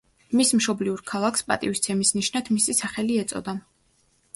[0.39, 3.61] მის მშობლიურ ქალაქს პატივისცემის ნიშნად მისი სახელი ეწოდა.